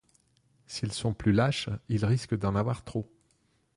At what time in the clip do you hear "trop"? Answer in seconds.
2.83-3.07